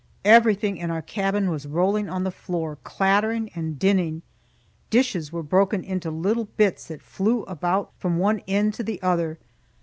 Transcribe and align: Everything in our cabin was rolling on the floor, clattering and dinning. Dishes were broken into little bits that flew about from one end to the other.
Everything 0.25 0.77
in 0.77 0.89
our 0.89 1.03
cabin 1.03 1.51
was 1.51 1.67
rolling 1.67 2.09
on 2.09 2.23
the 2.23 2.31
floor, 2.31 2.79
clattering 2.83 3.51
and 3.53 3.77
dinning. 3.77 4.23
Dishes 4.89 5.31
were 5.31 5.43
broken 5.43 5.83
into 5.83 6.09
little 6.09 6.45
bits 6.57 6.87
that 6.87 7.03
flew 7.03 7.43
about 7.43 7.91
from 7.99 8.17
one 8.17 8.41
end 8.47 8.73
to 8.73 8.83
the 8.83 8.99
other. 9.03 9.37